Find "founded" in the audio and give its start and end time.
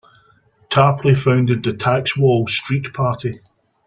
1.15-1.61